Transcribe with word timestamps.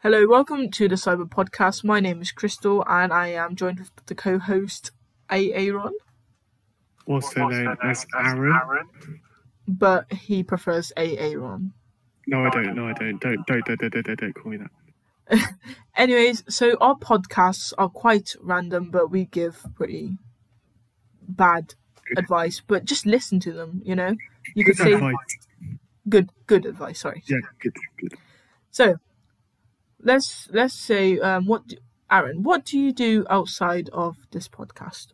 Hello, 0.00 0.26
welcome 0.28 0.70
to 0.72 0.88
the 0.88 0.94
Cyber 0.94 1.26
Podcast. 1.26 1.82
My 1.82 2.00
name 2.00 2.20
is 2.20 2.30
Crystal, 2.30 2.84
and 2.86 3.14
I 3.14 3.28
am 3.28 3.56
joined 3.56 3.78
with 3.78 3.90
the 4.04 4.14
co-host 4.14 4.90
Aaron, 5.30 5.94
also 7.06 7.48
known 7.48 7.78
as 7.82 8.04
Aaron. 8.14 8.88
but 9.66 10.12
he 10.12 10.42
prefers 10.42 10.92
Aaron. 10.98 11.72
No, 12.26 12.44
I 12.44 12.50
don't. 12.50 12.76
No, 12.76 12.88
I 12.88 12.92
don't. 12.92 13.18
Don't, 13.20 13.46
don't, 13.46 13.64
don't, 13.64 13.80
don't, 13.80 14.04
don't, 14.04 14.20
don't, 14.20 14.34
call 14.34 14.52
me 14.52 14.58
that. 14.58 15.54
Anyways, 15.96 16.44
so 16.46 16.76
our 16.78 16.96
podcasts 16.96 17.72
are 17.78 17.88
quite 17.88 18.36
random, 18.42 18.90
but 18.90 19.10
we 19.10 19.24
give 19.24 19.64
pretty 19.74 20.18
bad 21.26 21.74
advice. 22.18 22.62
But 22.64 22.84
just 22.84 23.06
listen 23.06 23.40
to 23.40 23.52
them. 23.52 23.80
You 23.82 23.96
know, 23.96 24.14
you 24.54 24.62
Good 24.62 24.76
could 24.76 25.00
say 25.00 25.12
good, 26.06 26.28
good 26.46 26.66
advice. 26.66 27.00
Sorry. 27.00 27.22
Yeah, 27.26 27.38
good, 27.60 27.74
good. 27.98 28.12
So 28.70 28.98
let's 30.06 30.48
let's 30.52 30.74
say, 30.74 31.18
um, 31.18 31.46
what 31.46 31.66
do, 31.66 31.76
Aaron? 32.10 32.42
What 32.42 32.64
do 32.64 32.78
you 32.78 32.92
do 32.92 33.26
outside 33.28 33.90
of 33.92 34.16
this 34.30 34.48
podcast? 34.48 35.08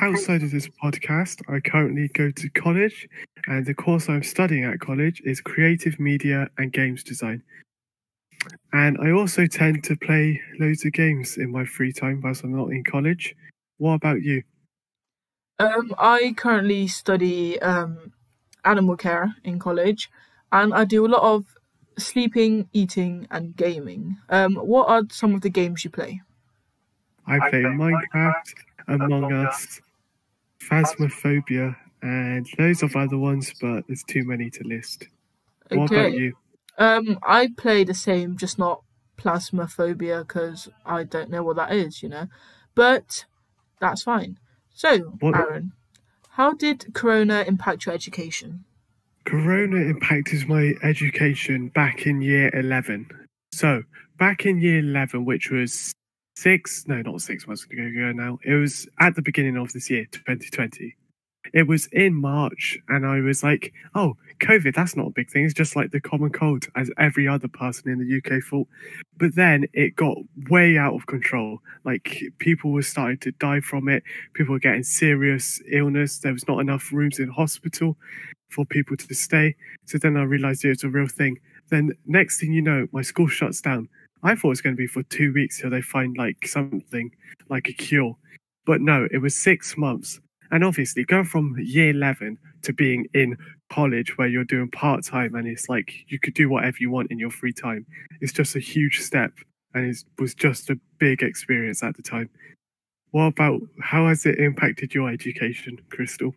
Outside 0.00 0.42
of 0.42 0.50
this 0.50 0.68
podcast, 0.82 1.42
I 1.46 1.60
currently 1.60 2.08
go 2.08 2.30
to 2.30 2.48
college, 2.50 3.06
and 3.46 3.66
the 3.66 3.74
course 3.74 4.08
I'm 4.08 4.22
studying 4.22 4.64
at 4.64 4.80
college 4.80 5.20
is 5.26 5.42
creative 5.42 6.00
media 6.00 6.48
and 6.56 6.72
games 6.72 7.04
design. 7.04 7.42
And 8.72 8.96
I 8.98 9.10
also 9.10 9.46
tend 9.46 9.84
to 9.84 9.96
play 9.96 10.40
loads 10.58 10.86
of 10.86 10.92
games 10.92 11.36
in 11.36 11.52
my 11.52 11.66
free 11.66 11.92
time 11.92 12.22
whilst 12.24 12.42
I'm 12.42 12.56
not 12.56 12.70
in 12.70 12.82
college. 12.82 13.36
What 13.76 13.94
about 13.94 14.22
you? 14.22 14.42
Um, 15.58 15.94
I 15.98 16.32
currently 16.34 16.86
study 16.88 17.60
um, 17.60 18.14
animal 18.64 18.96
care 18.96 19.34
in 19.44 19.58
college, 19.58 20.08
and 20.50 20.72
I 20.72 20.84
do 20.84 21.04
a 21.04 21.08
lot 21.08 21.22
of 21.22 21.44
sleeping, 22.00 22.68
eating, 22.72 23.26
and 23.30 23.54
gaming. 23.56 24.16
Um, 24.28 24.54
what 24.56 24.88
are 24.88 25.02
some 25.10 25.34
of 25.34 25.40
the 25.42 25.50
games 25.50 25.84
you 25.84 25.90
play? 25.90 26.20
I 27.26 27.38
play 27.50 27.62
Minecraft, 27.62 28.54
Among 28.88 29.32
Us, 29.32 29.80
Phasmophobia, 30.60 31.76
and 32.02 32.46
loads 32.58 32.82
of 32.82 32.96
other 32.96 33.18
ones, 33.18 33.52
but 33.60 33.86
there's 33.86 34.02
too 34.02 34.24
many 34.24 34.50
to 34.50 34.64
list. 34.64 35.06
What 35.70 35.90
about 35.90 36.12
you? 36.12 36.36
Um, 36.78 37.18
I 37.22 37.48
play 37.56 37.84
the 37.84 37.94
same, 37.94 38.36
just 38.36 38.58
not 38.58 38.82
plasmaphobia 39.16 40.26
because 40.26 40.68
I 40.84 41.04
don't 41.04 41.30
know 41.30 41.42
what 41.42 41.56
that 41.56 41.72
is, 41.72 42.02
you 42.02 42.08
know. 42.08 42.26
But 42.74 43.26
that's 43.80 44.02
fine. 44.02 44.38
So, 44.72 44.98
What- 45.20 45.36
Aaron, 45.36 45.72
how 46.30 46.54
did 46.54 46.94
Corona 46.94 47.44
impact 47.46 47.86
your 47.86 47.94
education? 47.94 48.64
Corona 49.30 49.76
impacted 49.76 50.48
my 50.48 50.74
education 50.82 51.68
back 51.68 52.04
in 52.04 52.20
year 52.20 52.50
11. 52.52 53.06
So, 53.52 53.84
back 54.18 54.44
in 54.44 54.60
year 54.60 54.80
11, 54.80 55.24
which 55.24 55.52
was 55.52 55.92
six, 56.34 56.84
no, 56.88 57.00
not 57.00 57.20
six 57.20 57.46
months 57.46 57.64
ago 57.64 58.10
now, 58.10 58.40
it 58.44 58.54
was 58.54 58.88
at 58.98 59.14
the 59.14 59.22
beginning 59.22 59.56
of 59.56 59.72
this 59.72 59.88
year, 59.88 60.06
2020. 60.10 60.96
It 61.54 61.68
was 61.68 61.86
in 61.92 62.12
March, 62.12 62.76
and 62.88 63.06
I 63.06 63.20
was 63.20 63.44
like, 63.44 63.72
oh, 63.94 64.16
COVID, 64.40 64.74
that's 64.74 64.96
not 64.96 65.06
a 65.06 65.10
big 65.10 65.30
thing. 65.30 65.44
It's 65.44 65.54
just 65.54 65.76
like 65.76 65.92
the 65.92 66.00
common 66.00 66.30
cold, 66.30 66.66
as 66.74 66.90
every 66.98 67.28
other 67.28 67.46
person 67.46 67.88
in 67.88 68.00
the 68.00 68.16
UK 68.16 68.42
thought. 68.42 68.66
But 69.16 69.36
then 69.36 69.66
it 69.72 69.94
got 69.94 70.16
way 70.48 70.76
out 70.76 70.94
of 70.94 71.06
control. 71.06 71.60
Like, 71.84 72.20
people 72.38 72.72
were 72.72 72.82
starting 72.82 73.18
to 73.18 73.30
die 73.30 73.60
from 73.60 73.88
it, 73.88 74.02
people 74.34 74.54
were 74.54 74.58
getting 74.58 74.82
serious 74.82 75.62
illness. 75.70 76.18
There 76.18 76.32
was 76.32 76.48
not 76.48 76.58
enough 76.58 76.92
rooms 76.92 77.20
in 77.20 77.28
hospital 77.28 77.96
for 78.50 78.64
people 78.64 78.96
to 78.96 79.14
stay. 79.14 79.54
So 79.86 79.98
then 79.98 80.16
I 80.16 80.22
realized 80.22 80.64
it 80.64 80.68
was 80.68 80.84
a 80.84 80.88
real 80.88 81.08
thing. 81.08 81.38
Then 81.70 81.92
next 82.06 82.40
thing 82.40 82.52
you 82.52 82.62
know, 82.62 82.86
my 82.92 83.02
school 83.02 83.28
shuts 83.28 83.60
down. 83.60 83.88
I 84.22 84.34
thought 84.34 84.48
it 84.48 84.50
was 84.50 84.60
going 84.60 84.76
to 84.76 84.80
be 84.80 84.86
for 84.86 85.02
two 85.04 85.32
weeks 85.32 85.60
till 85.60 85.70
they 85.70 85.80
find 85.80 86.16
like 86.18 86.46
something 86.46 87.10
like 87.48 87.68
a 87.68 87.72
cure. 87.72 88.16
But 88.66 88.80
no, 88.80 89.08
it 89.10 89.18
was 89.18 89.34
six 89.34 89.76
months. 89.76 90.20
And 90.50 90.64
obviously, 90.64 91.04
going 91.04 91.24
from 91.24 91.56
year 91.58 91.90
11 91.90 92.38
to 92.62 92.72
being 92.72 93.06
in 93.14 93.36
college 93.72 94.18
where 94.18 94.28
you're 94.28 94.44
doing 94.44 94.70
part 94.70 95.04
time 95.04 95.34
and 95.34 95.46
it's 95.46 95.68
like 95.68 95.92
you 96.08 96.18
could 96.18 96.34
do 96.34 96.48
whatever 96.48 96.76
you 96.80 96.90
want 96.90 97.10
in 97.10 97.18
your 97.18 97.30
free 97.30 97.52
time, 97.52 97.86
it's 98.20 98.32
just 98.32 98.56
a 98.56 98.60
huge 98.60 99.00
step. 99.00 99.32
And 99.74 99.86
it 99.86 100.04
was 100.18 100.34
just 100.34 100.68
a 100.68 100.78
big 100.98 101.22
experience 101.22 101.82
at 101.82 101.96
the 101.96 102.02
time. 102.02 102.28
What 103.12 103.26
about 103.26 103.60
how 103.80 104.08
has 104.08 104.26
it 104.26 104.38
impacted 104.38 104.94
your 104.94 105.08
education, 105.10 105.78
Crystal? 105.88 106.34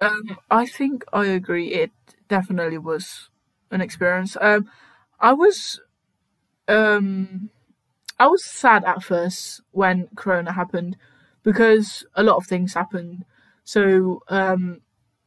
Um, 0.00 0.38
I 0.50 0.66
think 0.66 1.04
I 1.12 1.26
agree. 1.26 1.68
It 1.72 1.90
definitely 2.28 2.78
was 2.78 3.30
an 3.70 3.80
experience. 3.80 4.36
Um, 4.40 4.68
I 5.20 5.32
was, 5.32 5.80
um, 6.68 7.50
I 8.18 8.26
was 8.26 8.44
sad 8.44 8.84
at 8.84 9.02
first 9.02 9.62
when 9.72 10.08
Corona 10.16 10.52
happened 10.52 10.96
because 11.42 12.04
a 12.14 12.22
lot 12.22 12.36
of 12.36 12.46
things 12.46 12.74
happened. 12.74 13.24
So, 13.64 14.22
um, 14.28 14.82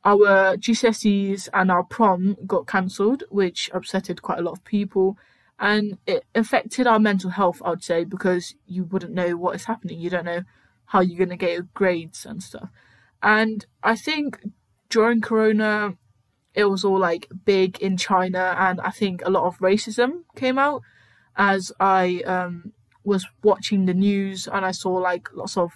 our 0.06 0.56
GCSEs 0.58 1.50
and 1.54 1.72
our 1.72 1.84
prom 1.84 2.38
got 2.48 2.68
cancelled, 2.68 3.24
which 3.30 3.70
upsetted 3.74 4.22
quite 4.22 4.40
a 4.40 4.42
lot 4.44 4.54
of 4.54 4.64
people, 4.64 5.18
and 5.60 5.98
it 6.08 6.26
affected 6.36 6.88
our 6.88 7.00
mental 7.00 7.32
health. 7.32 7.62
I'd 7.66 7.84
say 7.84 8.06
because 8.06 8.56
you 8.66 8.86
wouldn't 8.86 9.14
know 9.14 9.36
what 9.36 9.56
is 9.56 9.66
happening. 9.66 10.00
You 10.00 10.10
don't 10.10 10.26
know 10.26 10.44
how 10.86 11.02
you're 11.02 11.20
gonna 11.20 11.38
get 11.38 11.52
your 11.54 11.68
grades 11.74 12.26
and 12.26 12.42
stuff. 12.42 12.70
And 13.22 13.66
I 13.84 13.96
think 13.96 14.40
during 14.90 15.22
Corona, 15.22 15.94
it 16.54 16.66
was 16.66 16.84
all 16.84 17.00
like 17.00 17.28
big 17.46 17.80
in 17.80 17.98
China, 17.98 18.56
and 18.58 18.82
I 18.82 18.92
think 18.92 19.22
a 19.24 19.30
lot 19.30 19.46
of 19.46 19.60
racism 19.60 20.24
came 20.36 20.58
out 20.58 20.82
as 21.36 21.72
I 21.80 22.22
um, 22.26 22.74
was 23.04 23.26
watching 23.44 23.86
the 23.86 23.94
news 23.94 24.48
and 24.48 24.66
I 24.66 24.72
saw 24.72 24.92
like 24.92 25.30
lots 25.34 25.56
of 25.58 25.72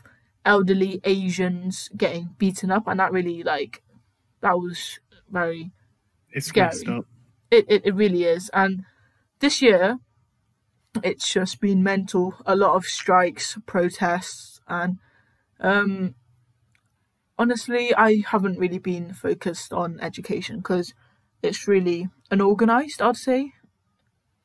elderly 0.45 0.99
Asians 1.03 1.89
getting 1.95 2.35
beaten 2.37 2.71
up, 2.71 2.87
and 2.87 2.99
that 2.99 3.11
really 3.11 3.43
like 3.43 3.81
that 4.41 4.57
was 4.57 4.99
very 5.29 5.71
It's 6.31 6.47
Scary. 6.47 7.03
it, 7.49 7.65
it, 7.69 7.85
it 7.85 7.95
really 7.95 8.23
is. 8.23 8.49
And 8.53 8.83
this 9.39 9.61
year, 9.61 9.99
it's 11.03 11.31
just 11.31 11.59
been 11.61 11.81
mental. 11.81 12.35
A 12.45 12.55
lot 12.55 12.75
of 12.75 12.85
strikes, 12.85 13.57
protests, 13.65 14.59
and 14.67 14.97
um, 15.59 16.15
honestly, 17.37 17.93
I 17.95 18.23
haven't 18.27 18.59
really 18.59 18.79
been 18.79 19.13
focused 19.13 19.73
on 19.73 19.99
education 19.99 20.57
because 20.57 20.93
it's 21.41 21.67
really 21.67 22.09
unorganized, 22.31 23.01
I'd 23.01 23.17
say. 23.17 23.53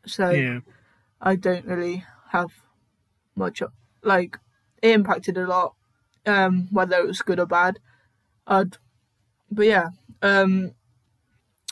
So 0.07 0.31
Yeah. 0.31 0.61
I 1.21 1.37
don't 1.37 1.67
really 1.67 2.05
have 2.31 2.51
much 3.35 3.63
like 4.03 4.39
it 4.83 4.91
impacted 4.91 5.37
a 5.37 5.47
lot, 5.47 5.75
um, 6.27 6.69
whether 6.71 6.97
it 6.99 7.07
was 7.07 7.23
good 7.23 7.41
or 7.41 7.47
bad. 7.47 7.79
I'd, 8.47 8.77
but 9.51 9.67
yeah, 9.67 9.89
um, 10.23 10.73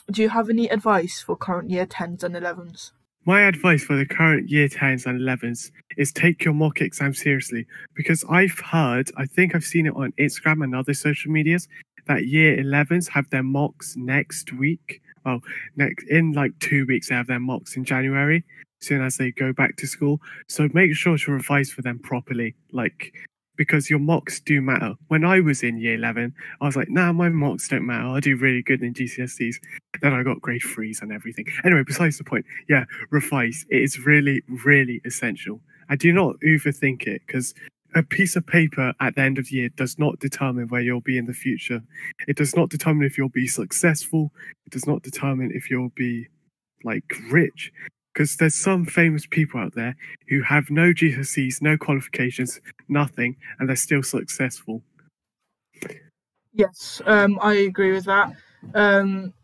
do 0.09 0.21
you 0.21 0.29
have 0.29 0.49
any 0.49 0.67
advice 0.67 1.21
for 1.21 1.35
current 1.35 1.69
year 1.69 1.85
tens 1.85 2.23
and 2.23 2.35
elevens? 2.35 2.91
My 3.27 3.41
advice 3.41 3.83
for 3.83 3.97
the 3.97 4.05
current 4.05 4.49
year 4.49 4.69
10s 4.69 5.05
and 5.05 5.19
11s 5.19 5.69
is 5.97 6.13
take 6.13 6.45
your 6.45 6.53
mock 6.53 6.79
exam 6.79 7.13
seriously 7.13 7.67
because 7.93 8.23
I've 8.29 8.57
heard, 8.59 9.11
I 9.17 9.25
think 9.25 9.53
I've 9.53 9.65
seen 9.65 9.85
it 9.85 9.93
on 9.97 10.13
Instagram 10.13 10.63
and 10.63 10.73
other 10.73 10.93
social 10.93 11.29
medias, 11.29 11.67
that 12.05 12.27
year 12.27 12.55
11s 12.55 13.09
have 13.09 13.29
their 13.29 13.43
mocks 13.43 13.97
next 13.97 14.53
week. 14.53 15.01
Well, 15.25 15.41
next 15.75 16.07
in 16.07 16.31
like 16.31 16.57
two 16.59 16.85
weeks, 16.85 17.09
they 17.09 17.15
have 17.15 17.27
their 17.27 17.41
mocks 17.41 17.75
in 17.75 17.83
January, 17.83 18.45
soon 18.79 19.01
as 19.01 19.17
they 19.17 19.31
go 19.31 19.51
back 19.51 19.75
to 19.75 19.87
school. 19.87 20.21
So 20.47 20.69
make 20.73 20.95
sure 20.95 21.17
to 21.17 21.31
revise 21.33 21.69
for 21.69 21.81
them 21.81 21.99
properly, 21.99 22.55
like 22.71 23.13
because 23.57 23.89
your 23.89 23.99
mocks 23.99 24.39
do 24.39 24.61
matter. 24.61 24.93
When 25.07 25.25
I 25.25 25.39
was 25.39 25.63
in 25.63 25.77
year 25.77 25.95
11, 25.95 26.33
I 26.61 26.65
was 26.65 26.75
like, 26.75 26.89
nah, 26.89 27.11
my 27.11 27.29
mocks 27.29 27.67
don't 27.67 27.85
matter. 27.85 28.07
I 28.07 28.19
do 28.19 28.37
really 28.37 28.61
good 28.61 28.81
in 28.81 28.93
GCSEs. 28.93 29.55
Then 30.01 30.13
I 30.13 30.23
got 30.23 30.41
grade 30.41 30.61
threes 30.61 31.01
and 31.01 31.11
everything. 31.11 31.45
Anyway, 31.65 31.83
besides 31.85 32.17
the 32.17 32.23
point, 32.23 32.45
yeah, 32.69 32.85
revise. 33.09 33.65
It 33.69 33.81
is 33.81 34.05
really, 34.05 34.43
really 34.63 35.01
essential. 35.03 35.59
I 35.89 35.95
do 35.95 36.13
not 36.13 36.35
overthink 36.41 37.07
it 37.07 37.21
because 37.25 37.53
a 37.95 38.03
piece 38.03 38.35
of 38.35 38.45
paper 38.45 38.93
at 38.99 39.15
the 39.15 39.21
end 39.21 39.37
of 39.37 39.47
the 39.47 39.55
year 39.55 39.69
does 39.69 39.97
not 39.97 40.19
determine 40.19 40.67
where 40.67 40.81
you'll 40.81 41.01
be 41.01 41.17
in 41.17 41.25
the 41.25 41.33
future. 41.33 41.81
It 42.27 42.37
does 42.37 42.55
not 42.55 42.69
determine 42.69 43.05
if 43.05 43.17
you'll 43.17 43.29
be 43.29 43.47
successful. 43.47 44.31
It 44.65 44.71
does 44.71 44.85
not 44.85 45.01
determine 45.01 45.51
if 45.53 45.69
you'll 45.69 45.91
be 45.95 46.27
like 46.83 47.03
rich. 47.31 47.71
Because 48.17 48.37
there's 48.37 48.55
some 48.55 48.83
famous 48.83 49.27
people 49.27 49.59
out 49.59 49.75
there 49.75 49.95
who 50.27 50.41
have 50.41 50.71
no 50.71 50.91
GCSEs, 50.91 51.61
no 51.61 51.77
qualifications, 51.77 52.59
nothing, 52.89 53.35
and 53.59 53.69
they're 53.69 53.75
still 53.75 54.01
successful. 54.01 54.81
Yes, 56.51 56.99
um, 57.05 57.37
I 57.39 57.53
agree 57.53 57.91
with 57.91 58.05
that. 58.05 58.33
Um, 58.73 59.35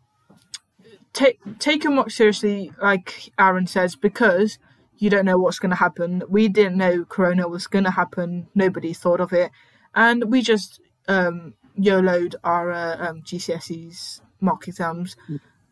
take 1.12 1.38
take 1.60 1.84
your 1.84 1.92
mock 1.92 2.10
seriously, 2.10 2.72
like 2.82 3.30
Aaron 3.38 3.68
says, 3.68 3.94
because 3.94 4.58
you 4.98 5.08
don't 5.08 5.24
know 5.24 5.38
what's 5.38 5.60
going 5.60 5.70
to 5.70 5.76
happen. 5.76 6.24
We 6.28 6.48
didn't 6.48 6.76
know 6.76 7.04
Corona 7.04 7.46
was 7.46 7.68
going 7.68 7.84
to 7.84 7.92
happen. 7.92 8.48
Nobody 8.56 8.92
thought 8.92 9.20
of 9.20 9.32
it, 9.32 9.52
and 9.94 10.32
we 10.32 10.42
just 10.42 10.80
um, 11.06 11.54
YOLO'd 11.76 12.34
our 12.42 12.72
uh, 12.72 13.08
um, 13.08 13.22
GCSEs 13.22 14.20
mock 14.40 14.66
exams, 14.66 15.14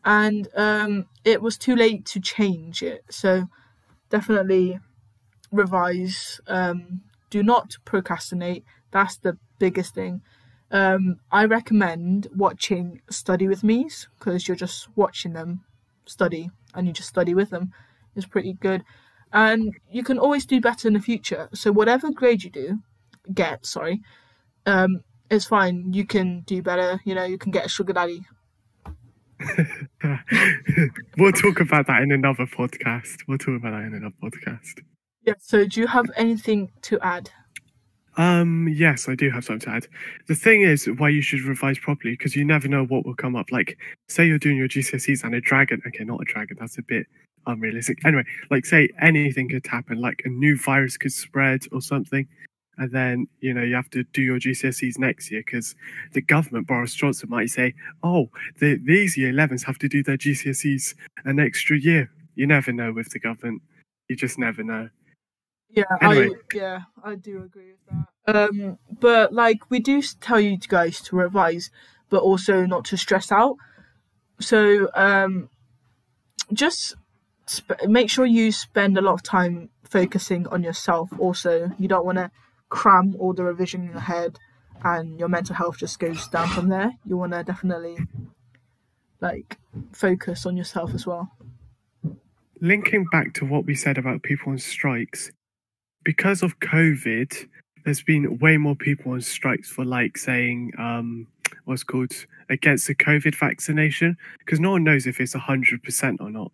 and 0.05 0.47
um, 0.55 1.05
it 1.23 1.41
was 1.41 1.57
too 1.57 1.75
late 1.75 2.05
to 2.07 2.19
change 2.19 2.83
it. 2.83 3.03
So 3.09 3.47
definitely 4.09 4.79
revise. 5.51 6.41
Um, 6.47 7.01
do 7.29 7.43
not 7.43 7.77
procrastinate. 7.85 8.63
That's 8.91 9.17
the 9.17 9.37
biggest 9.59 9.95
thing. 9.95 10.21
Um, 10.71 11.17
I 11.31 11.45
recommend 11.45 12.27
watching 12.35 13.01
Study 13.09 13.47
with 13.47 13.63
Me's 13.63 14.07
because 14.17 14.47
you're 14.47 14.57
just 14.57 14.87
watching 14.95 15.33
them 15.33 15.63
study 16.05 16.49
and 16.73 16.87
you 16.87 16.93
just 16.93 17.09
study 17.09 17.33
with 17.33 17.49
them. 17.51 17.71
It's 18.15 18.25
pretty 18.25 18.53
good. 18.53 18.83
And 19.31 19.73
you 19.89 20.03
can 20.03 20.19
always 20.19 20.45
do 20.45 20.59
better 20.59 20.87
in 20.87 20.93
the 20.93 20.99
future. 20.99 21.49
So 21.53 21.71
whatever 21.71 22.11
grade 22.11 22.43
you 22.43 22.49
do, 22.49 22.79
get, 23.33 23.65
sorry, 23.65 24.01
um, 24.65 25.03
it's 25.29 25.45
fine. 25.45 25.93
You 25.93 26.05
can 26.05 26.41
do 26.41 26.61
better. 26.61 27.01
You 27.03 27.15
know, 27.15 27.23
you 27.23 27.37
can 27.37 27.51
get 27.51 27.65
a 27.65 27.69
sugar 27.69 27.93
daddy. 27.93 28.25
we'll 31.17 31.31
talk 31.31 31.59
about 31.59 31.87
that 31.87 32.01
in 32.01 32.11
another 32.11 32.45
podcast. 32.45 33.17
We'll 33.27 33.37
talk 33.37 33.55
about 33.59 33.71
that 33.71 33.83
in 33.83 33.93
another 33.93 34.15
podcast. 34.21 34.81
Yeah. 35.23 35.33
So, 35.39 35.65
do 35.65 35.81
you 35.81 35.87
have 35.87 36.05
anything 36.15 36.71
to 36.83 36.99
add? 37.01 37.29
Um, 38.15 38.67
yes, 38.67 39.09
I 39.09 39.15
do 39.15 39.29
have 39.31 39.43
something 39.43 39.71
to 39.71 39.75
add. 39.75 39.87
The 40.27 40.35
thing 40.35 40.61
is, 40.61 40.85
why 40.85 41.09
you 41.09 41.21
should 41.21 41.41
revise 41.41 41.79
properly 41.79 42.13
because 42.13 42.35
you 42.35 42.45
never 42.45 42.67
know 42.67 42.85
what 42.85 43.05
will 43.05 43.15
come 43.15 43.35
up. 43.35 43.51
Like, 43.51 43.77
say 44.07 44.25
you're 44.25 44.37
doing 44.39 44.57
your 44.57 44.67
GCSEs 44.67 45.23
and 45.23 45.33
a 45.33 45.41
dragon. 45.41 45.81
Okay, 45.87 46.03
not 46.03 46.21
a 46.21 46.25
dragon. 46.25 46.57
That's 46.59 46.77
a 46.77 46.83
bit 46.83 47.07
unrealistic. 47.47 47.99
Anyway, 48.05 48.23
like, 48.51 48.65
say 48.65 48.89
anything 49.01 49.49
could 49.49 49.65
happen. 49.65 49.99
Like 49.99 50.21
a 50.25 50.29
new 50.29 50.57
virus 50.57 50.97
could 50.97 51.13
spread 51.13 51.63
or 51.71 51.81
something 51.81 52.27
and 52.77 52.91
then 52.91 53.27
you 53.39 53.53
know 53.53 53.61
you 53.61 53.75
have 53.75 53.89
to 53.91 54.03
do 54.03 54.21
your 54.21 54.39
GCSEs 54.39 54.97
next 54.97 55.31
year 55.31 55.43
because 55.45 55.75
the 56.13 56.21
government, 56.21 56.67
Boris 56.67 56.93
Johnson, 56.93 57.29
might 57.29 57.49
say, 57.49 57.73
"Oh, 58.01 58.29
the, 58.59 58.79
these 58.83 59.17
year 59.17 59.31
11s 59.31 59.65
have 59.65 59.77
to 59.79 59.89
do 59.89 60.03
their 60.03 60.17
GCSEs 60.17 60.95
an 61.25 61.39
extra 61.39 61.77
year." 61.77 62.09
You 62.35 62.47
never 62.47 62.71
know 62.71 62.91
with 62.91 63.09
the 63.09 63.19
government; 63.19 63.61
you 64.07 64.15
just 64.15 64.39
never 64.39 64.63
know. 64.63 64.89
Yeah, 65.69 65.83
anyway. 66.01 66.29
I, 66.29 66.55
yeah, 66.55 66.79
I 67.03 67.15
do 67.15 67.43
agree 67.43 67.71
with 67.71 68.05
that. 68.25 68.35
Um, 68.35 68.77
but 68.99 69.33
like 69.33 69.69
we 69.69 69.79
do 69.79 70.01
tell 70.01 70.39
you 70.39 70.57
guys 70.57 71.01
to 71.01 71.15
revise, 71.15 71.71
but 72.09 72.21
also 72.21 72.65
not 72.65 72.85
to 72.85 72.97
stress 72.97 73.31
out. 73.31 73.57
So 74.39 74.89
um, 74.95 75.49
just 76.51 76.95
sp- 77.49 77.85
make 77.87 78.09
sure 78.09 78.25
you 78.25 78.51
spend 78.51 78.97
a 78.97 79.01
lot 79.01 79.13
of 79.13 79.23
time 79.23 79.69
focusing 79.83 80.47
on 80.47 80.63
yourself. 80.63 81.09
Also, 81.19 81.71
you 81.77 81.87
don't 81.87 82.05
want 82.05 82.17
to 82.17 82.31
cram 82.73 83.15
all 83.19 83.33
the 83.33 83.43
revision 83.43 83.83
in 83.83 83.91
your 83.91 83.99
head 83.99 84.39
and 84.83 85.19
your 85.19 85.29
mental 85.29 85.55
health 85.55 85.77
just 85.77 85.99
goes 85.99 86.27
down 86.29 86.49
from 86.49 86.69
there. 86.69 86.91
You 87.05 87.15
want 87.15 87.31
to 87.33 87.43
definitely 87.43 87.97
like 89.21 89.59
focus 89.91 90.47
on 90.47 90.57
yourself 90.57 90.93
as 90.95 91.05
well. 91.05 91.31
Linking 92.61 93.05
back 93.11 93.33
to 93.35 93.45
what 93.45 93.65
we 93.65 93.75
said 93.75 93.99
about 93.99 94.23
people 94.23 94.51
on 94.51 94.57
strikes, 94.57 95.31
because 96.03 96.41
of 96.41 96.59
COVID, 96.59 97.47
there's 97.85 98.01
been 98.01 98.39
way 98.39 98.57
more 98.57 98.75
people 98.75 99.11
on 99.11 99.21
strikes 99.21 99.69
for 99.69 99.85
like 99.85 100.17
saying 100.17 100.71
um 100.79 101.27
what's 101.65 101.83
called 101.83 102.11
against 102.49 102.87
the 102.87 102.95
COVID 102.95 103.35
vaccination 103.35 104.17
because 104.39 104.59
no 104.59 104.71
one 104.71 104.83
knows 104.83 105.05
if 105.05 105.21
it's 105.21 105.33
hundred 105.33 105.83
percent 105.83 106.19
or 106.21 106.31
not. 106.31 106.51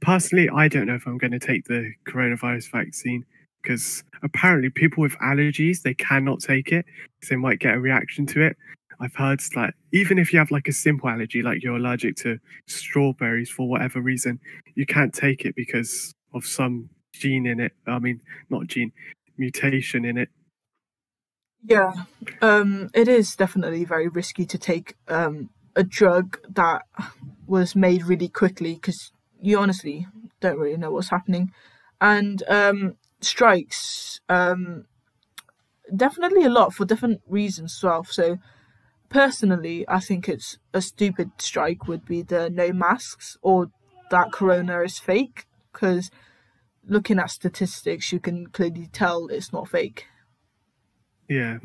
Personally, 0.00 0.48
I 0.48 0.66
don't 0.66 0.86
know 0.86 0.94
if 0.94 1.06
I'm 1.06 1.18
going 1.18 1.38
to 1.38 1.38
take 1.38 1.66
the 1.66 1.92
coronavirus 2.08 2.70
vaccine 2.72 3.24
because 3.62 4.02
apparently 4.22 4.70
people 4.70 5.00
with 5.02 5.16
allergies 5.18 5.82
they 5.82 5.94
cannot 5.94 6.40
take 6.40 6.72
it 6.72 6.84
they 7.28 7.36
might 7.36 7.58
get 7.58 7.74
a 7.74 7.80
reaction 7.80 8.26
to 8.26 8.42
it. 8.42 8.56
I've 9.00 9.14
heard 9.14 9.40
like 9.56 9.74
even 9.92 10.18
if 10.18 10.32
you 10.32 10.38
have 10.38 10.50
like 10.50 10.68
a 10.68 10.72
simple 10.72 11.08
allergy, 11.08 11.42
like 11.42 11.62
you're 11.62 11.76
allergic 11.76 12.16
to 12.16 12.38
strawberries 12.66 13.50
for 13.50 13.66
whatever 13.66 14.00
reason, 14.00 14.38
you 14.74 14.84
can't 14.84 15.14
take 15.14 15.44
it 15.44 15.56
because 15.56 16.12
of 16.34 16.44
some 16.44 16.90
gene 17.14 17.46
in 17.46 17.60
it. 17.60 17.72
I 17.86 17.98
mean, 17.98 18.20
not 18.50 18.66
gene, 18.66 18.92
mutation 19.38 20.04
in 20.04 20.18
it. 20.18 20.28
Yeah, 21.64 21.92
um, 22.40 22.90
it 22.94 23.08
is 23.08 23.36
definitely 23.36 23.84
very 23.84 24.08
risky 24.08 24.46
to 24.46 24.58
take 24.58 24.96
um, 25.08 25.50
a 25.76 25.82
drug 25.82 26.38
that 26.48 26.82
was 27.46 27.74
made 27.74 28.04
really 28.04 28.28
quickly 28.28 28.74
because 28.74 29.12
you 29.40 29.58
honestly 29.58 30.06
don't 30.40 30.58
really 30.58 30.76
know 30.76 30.90
what's 30.90 31.10
happening. 31.10 31.52
And 32.00 32.42
um, 32.48 32.96
strikes 33.20 34.20
um, 34.28 34.86
definitely 35.94 36.44
a 36.44 36.50
lot 36.50 36.72
for 36.74 36.84
different 36.84 37.20
reasons 37.26 37.76
as 37.76 37.82
well. 37.82 38.04
So 38.04 38.38
personally, 39.08 39.84
I 39.88 40.00
think 40.00 40.28
it's 40.28 40.58
a 40.72 40.80
stupid 40.80 41.30
strike 41.38 41.86
would 41.86 42.04
be 42.04 42.22
the 42.22 42.50
no 42.50 42.72
masks 42.72 43.36
or 43.42 43.70
that 44.10 44.32
corona 44.32 44.80
is 44.80 44.98
fake 44.98 45.46
because 45.72 46.10
looking 46.86 47.18
at 47.18 47.30
statistics, 47.30 48.12
you 48.12 48.20
can 48.20 48.46
clearly 48.48 48.88
tell 48.92 49.28
it's 49.28 49.52
not 49.52 49.68
fake. 49.68 50.06
Yeah. 51.28 51.58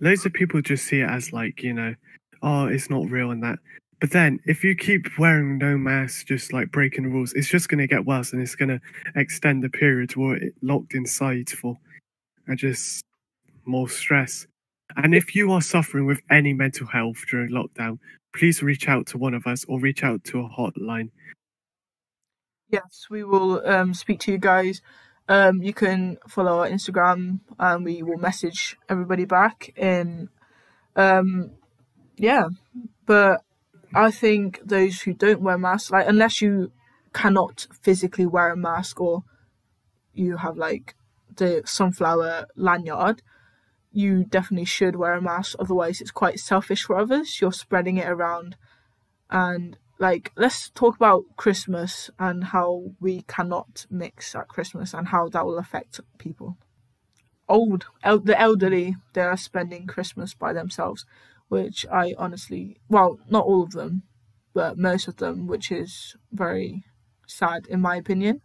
Loads 0.00 0.26
of 0.26 0.32
people 0.32 0.60
just 0.62 0.86
see 0.86 1.00
it 1.00 1.10
as 1.10 1.32
like, 1.32 1.62
you 1.62 1.72
know, 1.72 1.94
oh, 2.42 2.66
it's 2.66 2.90
not 2.90 3.10
real 3.10 3.30
and 3.30 3.42
that. 3.42 3.58
But 4.00 4.10
then, 4.10 4.40
if 4.44 4.62
you 4.62 4.74
keep 4.74 5.18
wearing 5.18 5.56
no 5.56 5.78
mask, 5.78 6.26
just 6.26 6.52
like 6.52 6.70
breaking 6.70 7.04
the 7.04 7.10
rules, 7.10 7.32
it's 7.32 7.48
just 7.48 7.68
going 7.68 7.78
to 7.78 7.86
get 7.86 8.04
worse 8.04 8.32
and 8.32 8.42
it's 8.42 8.54
going 8.54 8.68
to 8.68 8.80
extend 9.14 9.64
the 9.64 9.70
period 9.70 10.14
where 10.16 10.36
it 10.36 10.54
locked 10.60 10.94
inside 10.94 11.48
for 11.48 11.78
and 12.46 12.58
just 12.58 13.02
more 13.64 13.88
stress. 13.88 14.46
And 14.96 15.14
if 15.14 15.34
you 15.34 15.50
are 15.52 15.62
suffering 15.62 16.06
with 16.06 16.20
any 16.30 16.52
mental 16.52 16.86
health 16.86 17.24
during 17.30 17.50
lockdown, 17.50 17.98
please 18.34 18.62
reach 18.62 18.86
out 18.88 19.06
to 19.08 19.18
one 19.18 19.34
of 19.34 19.46
us 19.46 19.64
or 19.64 19.80
reach 19.80 20.04
out 20.04 20.24
to 20.24 20.40
a 20.40 20.48
hotline. 20.48 21.10
Yes, 22.68 23.06
we 23.10 23.24
will 23.24 23.66
um, 23.66 23.94
speak 23.94 24.20
to 24.20 24.32
you 24.32 24.38
guys. 24.38 24.82
Um, 25.28 25.62
you 25.62 25.72
can 25.72 26.18
follow 26.28 26.60
our 26.60 26.68
Instagram 26.68 27.40
and 27.58 27.84
we 27.84 28.02
will 28.02 28.18
message 28.18 28.76
everybody 28.88 29.24
back. 29.24 29.72
And 29.76 30.28
um, 30.94 31.52
yeah, 32.16 32.48
but 33.06 33.42
I 33.94 34.10
think 34.10 34.60
those 34.64 35.02
who 35.02 35.14
don't 35.14 35.40
wear 35.40 35.58
masks, 35.58 35.90
like 35.90 36.08
unless 36.08 36.40
you 36.42 36.72
cannot 37.12 37.66
physically 37.82 38.26
wear 38.26 38.50
a 38.50 38.56
mask 38.56 39.00
or 39.00 39.24
you 40.12 40.36
have 40.38 40.56
like 40.56 40.94
the 41.36 41.62
sunflower 41.64 42.46
lanyard, 42.56 43.22
you 43.92 44.24
definitely 44.24 44.66
should 44.66 44.96
wear 44.96 45.14
a 45.14 45.22
mask. 45.22 45.56
Otherwise, 45.58 46.00
it's 46.00 46.10
quite 46.10 46.38
selfish 46.38 46.84
for 46.84 46.98
others. 46.98 47.40
You're 47.40 47.52
spreading 47.52 47.96
it 47.96 48.08
around. 48.08 48.56
And 49.30 49.78
like, 49.98 50.32
let's 50.36 50.68
talk 50.70 50.96
about 50.96 51.24
Christmas 51.36 52.10
and 52.18 52.44
how 52.44 52.92
we 53.00 53.22
cannot 53.22 53.86
mix 53.90 54.34
at 54.34 54.48
Christmas 54.48 54.92
and 54.92 55.08
how 55.08 55.28
that 55.30 55.46
will 55.46 55.58
affect 55.58 56.00
people. 56.18 56.58
Old, 57.48 57.86
el- 58.02 58.18
the 58.18 58.38
elderly, 58.38 58.96
they 59.14 59.22
are 59.22 59.36
spending 59.36 59.86
Christmas 59.86 60.34
by 60.34 60.52
themselves 60.52 61.06
which 61.48 61.86
I 61.92 62.14
honestly, 62.18 62.78
well, 62.88 63.18
not 63.28 63.44
all 63.44 63.62
of 63.62 63.72
them, 63.72 64.02
but 64.54 64.78
most 64.78 65.08
of 65.08 65.16
them, 65.16 65.46
which 65.46 65.70
is 65.70 66.16
very 66.32 66.84
sad 67.26 67.66
in 67.68 67.80
my 67.80 67.96
opinion. 67.96 68.40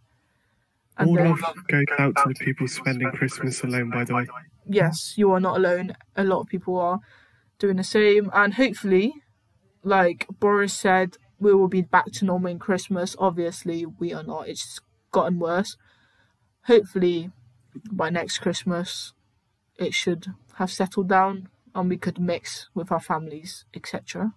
And 0.98 1.10
all 1.10 1.16
then, 1.16 1.30
love 1.30 1.68
goes 1.68 1.86
out 1.98 2.16
to 2.18 2.24
the 2.28 2.36
people 2.36 2.68
spending 2.68 3.12
Christmas 3.12 3.64
alone, 3.64 3.90
by 3.90 4.04
the 4.04 4.14
way. 4.14 4.28
Yes, 4.66 5.14
you 5.18 5.32
are 5.32 5.40
not 5.40 5.58
alone. 5.58 5.94
A 6.16 6.24
lot 6.24 6.42
of 6.42 6.48
people 6.48 6.78
are 6.78 7.00
doing 7.60 7.78
the 7.78 7.84
same, 7.84 8.30
and 8.34 8.56
hopefully, 8.56 9.14
like 9.84 10.28
Boris 10.40 10.74
said, 10.74 11.18
we 11.40 11.54
will 11.54 11.68
be 11.68 11.82
back 11.82 12.12
to 12.14 12.26
normal 12.26 12.52
in 12.52 12.60
Christmas. 12.60 13.16
Obviously, 13.18 13.86
we 13.86 14.14
are 14.14 14.24
not. 14.24 14.48
It's 14.48 14.80
gotten 15.12 15.40
worse. 15.40 15.76
Hopefully, 16.66 17.32
by 17.92 18.10
next 18.10 18.40
Christmas, 18.40 19.14
it 19.78 19.94
should 19.94 20.28
have 20.56 20.72
settled 20.72 21.10
down 21.10 21.50
and 21.74 21.90
we 21.90 21.98
could 21.98 22.20
mix 22.20 22.70
with 22.74 22.92
our 22.92 23.00
families, 23.00 23.66
etc. 23.74 24.34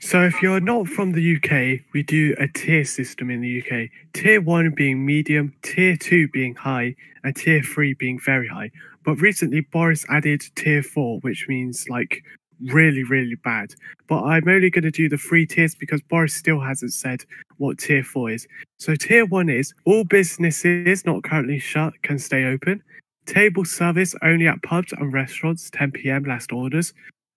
So, 0.00 0.22
if 0.22 0.42
you're 0.42 0.60
not 0.60 0.88
from 0.88 1.12
the 1.12 1.36
UK, 1.36 1.86
we 1.94 2.02
do 2.02 2.34
a 2.38 2.46
tier 2.48 2.84
system 2.84 3.30
in 3.30 3.40
the 3.40 3.62
UK. 3.62 3.88
Tier 4.12 4.40
1 4.40 4.74
being 4.74 5.06
medium, 5.06 5.54
Tier 5.62 5.96
2 5.96 6.28
being 6.28 6.54
high, 6.54 6.94
and 7.22 7.34
Tier 7.34 7.62
3 7.62 7.94
being 7.94 8.18
very 8.18 8.48
high. 8.48 8.70
But 9.04 9.16
recently, 9.16 9.60
Boris 9.60 10.04
added 10.10 10.42
Tier 10.56 10.82
4, 10.82 11.20
which 11.20 11.46
means 11.48 11.88
like 11.88 12.22
really, 12.60 13.02
really 13.04 13.36
bad. 13.36 13.74
But 14.08 14.24
I'm 14.24 14.48
only 14.48 14.70
going 14.70 14.84
to 14.84 14.90
do 14.90 15.08
the 15.08 15.16
three 15.16 15.46
tiers 15.46 15.74
because 15.74 16.02
Boris 16.02 16.34
still 16.34 16.60
hasn't 16.60 16.92
said 16.92 17.24
what 17.56 17.78
Tier 17.78 18.04
4 18.04 18.30
is. 18.30 18.46
So, 18.78 18.94
Tier 18.96 19.24
1 19.24 19.48
is 19.48 19.72
all 19.86 20.04
businesses 20.04 21.06
not 21.06 21.22
currently 21.22 21.58
shut 21.58 21.94
can 22.02 22.18
stay 22.18 22.44
open. 22.44 22.82
Table 23.26 23.64
service 23.64 24.14
only 24.22 24.46
at 24.46 24.62
pubs 24.62 24.92
and 24.92 25.12
restaurants, 25.12 25.70
10 25.70 25.92
pm 25.92 26.24
last 26.24 26.52
orders. 26.52 26.92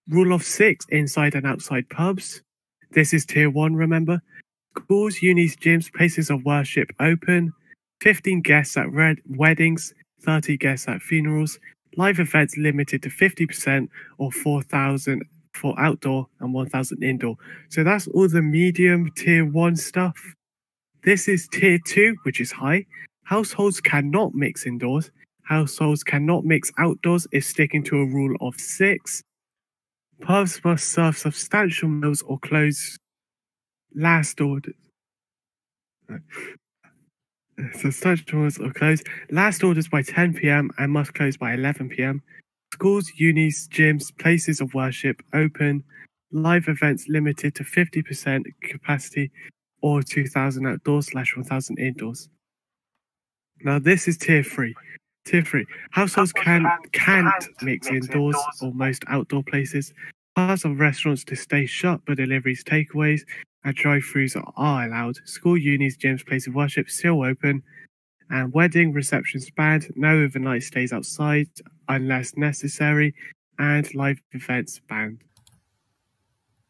Rule 0.09 0.33
of 0.33 0.43
six 0.43 0.85
inside 0.89 1.35
and 1.35 1.45
outside 1.45 1.89
pubs. 1.89 2.41
This 2.91 3.13
is 3.13 3.25
tier 3.25 3.49
one, 3.49 3.75
remember? 3.75 4.21
Schools, 4.77 5.21
unis, 5.21 5.55
gyms, 5.55 5.91
places 5.93 6.29
of 6.29 6.43
worship 6.45 6.91
open. 6.99 7.53
15 8.01 8.41
guests 8.41 8.77
at 8.77 8.91
red 8.91 9.17
weddings, 9.27 9.93
30 10.21 10.57
guests 10.57 10.87
at 10.87 11.01
funerals. 11.01 11.59
Live 11.95 12.19
events 12.19 12.57
limited 12.57 13.01
to 13.03 13.09
50% 13.09 13.89
or 14.17 14.31
4,000 14.31 15.23
for 15.53 15.73
outdoor 15.79 16.27
and 16.39 16.53
1,000 16.53 17.03
indoor. 17.03 17.37
So 17.69 17.83
that's 17.83 18.07
all 18.07 18.27
the 18.27 18.41
medium 18.41 19.11
tier 19.15 19.45
one 19.45 19.75
stuff. 19.75 20.15
This 21.03 21.27
is 21.27 21.47
tier 21.47 21.79
two, 21.85 22.15
which 22.23 22.39
is 22.39 22.51
high. 22.51 22.85
Households 23.23 23.81
cannot 23.81 24.35
mix 24.35 24.65
indoors. 24.65 25.11
Households 25.47 26.03
cannot 26.03 26.43
mix 26.43 26.71
outdoors 26.77 27.25
if 27.31 27.45
sticking 27.45 27.81
to 27.83 28.01
a 28.01 28.05
rule 28.05 28.35
of 28.41 28.59
six. 28.59 29.23
Pubs 30.21 30.61
must 30.65 30.89
serve 30.89 31.17
substantial 31.17 31.87
meals 31.87 32.21
or 32.23 32.37
close 32.39 32.97
last 33.95 34.41
orders. 34.41 34.75
Substantial 37.73 38.39
meals 38.39 38.59
or 38.59 38.71
close 38.73 39.01
last 39.31 39.63
orders 39.63 39.87
by 39.87 40.01
10 40.01 40.33
p.m. 40.33 40.69
and 40.77 40.91
must 40.91 41.13
close 41.13 41.37
by 41.37 41.53
11 41.53 41.89
p.m. 41.89 42.21
Schools, 42.73 43.09
unis, 43.15 43.69
gyms, 43.69 44.15
places 44.19 44.59
of 44.59 44.73
worship 44.73 45.23
open. 45.33 45.81
Live 46.31 46.67
events 46.67 47.05
limited 47.07 47.55
to 47.55 47.63
50% 47.63 48.43
capacity 48.63 49.31
or 49.81 50.03
2,000 50.03 50.67
outdoors 50.67 51.07
slash 51.07 51.37
1,000 51.37 51.79
indoors. 51.79 52.27
Now 53.61 53.79
this 53.79 54.09
is 54.09 54.17
tier 54.17 54.43
three. 54.43 54.75
Tier 55.27 55.41
three. 55.41 55.65
Households 55.91 56.31
can 56.31 56.65
can't 56.93 57.45
mix 57.61 57.87
indoors 57.87 58.37
or 58.61 58.73
most 58.73 59.03
outdoor 59.09 59.43
places. 59.43 59.93
Parts 60.35 60.63
of 60.63 60.79
restaurants 60.79 61.25
to 61.25 61.35
stay 61.35 61.65
shut, 61.65 61.99
but 62.05 62.15
deliveries, 62.15 62.63
takeaways, 62.63 63.21
and 63.65 63.75
drive-throughs 63.75 64.41
are 64.55 64.85
allowed. 64.85 65.17
School, 65.25 65.57
unis, 65.57 65.97
gyms, 65.97 66.25
places 66.25 66.47
of 66.47 66.55
worship 66.55 66.89
still 66.89 67.25
open. 67.25 67.61
And 68.29 68.53
wedding 68.53 68.93
receptions 68.93 69.49
banned. 69.51 69.91
No 69.97 70.17
overnight 70.17 70.63
stays 70.63 70.93
outside 70.93 71.49
unless 71.89 72.37
necessary. 72.37 73.13
And 73.59 73.93
live 73.93 74.21
events 74.31 74.79
banned. 74.87 75.23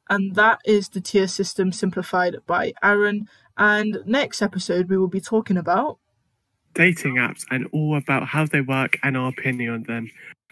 And 0.10 0.34
that 0.34 0.62
is 0.66 0.90
the 0.90 1.02
tier 1.02 1.28
system 1.28 1.72
simplified 1.72 2.38
by 2.48 2.74
Aaron. 2.82 3.28
And 3.58 4.00
next 4.08 4.42
episode, 4.42 4.90
we 4.90 4.98
will 4.98 5.10
be 5.10 5.22
talking 5.22 5.58
about 5.58 6.00
dating 6.78 7.16
apps 7.16 7.44
and 7.50 7.68
all 7.74 7.98
about 7.98 8.28
how 8.28 8.46
they 8.46 8.62
work 8.62 8.98
and 9.04 9.18
our 9.18 9.30
opinion 9.30 9.74
on 9.74 9.84
them. 9.84 10.10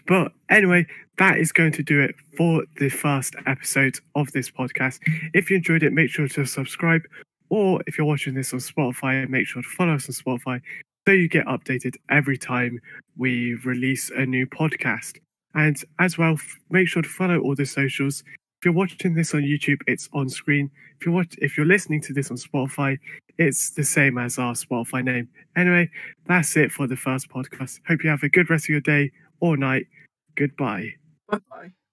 But 0.08 0.32
anyway, 0.50 0.86
that 1.18 1.38
is 1.38 1.52
going 1.52 1.72
to 1.72 1.82
do 1.82 2.00
it 2.00 2.14
for 2.36 2.64
the 2.78 2.88
first 2.88 3.36
episode 3.46 3.98
of 4.16 4.30
this 4.32 4.50
podcast. 4.50 4.98
If 5.34 5.50
you 5.50 5.56
enjoyed 5.56 5.84
it, 5.84 5.92
make 5.92 6.10
sure 6.10 6.28
to 6.28 6.44
subscribe. 6.44 7.02
Or 7.48 7.80
if 7.86 7.96
you're 7.96 8.06
watching 8.06 8.34
this 8.34 8.52
on 8.52 8.58
Spotify, 8.58 9.28
make 9.28 9.46
sure 9.46 9.62
to 9.62 9.68
follow 9.68 9.94
us 9.94 10.08
on 10.08 10.14
Spotify 10.14 10.60
so 11.06 11.12
you 11.12 11.28
get 11.28 11.46
updated 11.46 11.94
every 12.10 12.36
time 12.36 12.80
we 13.16 13.54
release 13.64 14.10
a 14.10 14.26
new 14.26 14.46
podcast. 14.48 15.18
And 15.54 15.80
as 16.00 16.18
well, 16.18 16.36
make 16.70 16.88
sure 16.88 17.02
to 17.02 17.08
follow 17.08 17.38
all 17.38 17.54
the 17.54 17.66
socials. 17.66 18.24
If 18.60 18.64
you're 18.64 18.74
watching 18.74 19.14
this 19.14 19.32
on 19.32 19.42
YouTube, 19.42 19.80
it's 19.86 20.08
on 20.12 20.28
screen. 20.28 20.70
If 20.98 21.06
you're 21.06 21.14
watch- 21.14 21.36
if 21.38 21.56
you're 21.56 21.66
listening 21.66 22.00
to 22.02 22.12
this 22.12 22.30
on 22.32 22.36
Spotify, 22.36 22.98
it's 23.38 23.70
the 23.70 23.84
same 23.84 24.18
as 24.18 24.38
our 24.38 24.54
Spotify 24.54 25.04
name. 25.04 25.28
Anyway, 25.56 25.90
that's 26.26 26.56
it 26.56 26.72
for 26.72 26.86
the 26.86 26.96
first 26.96 27.28
podcast. 27.28 27.80
Hope 27.86 28.02
you 28.04 28.10
have 28.10 28.22
a 28.22 28.28
good 28.28 28.50
rest 28.50 28.66
of 28.66 28.70
your 28.70 28.80
day 28.80 29.10
or 29.40 29.56
night. 29.56 29.86
Goodbye. 30.34 30.92
Bye 31.28 31.40
bye. 31.50 31.85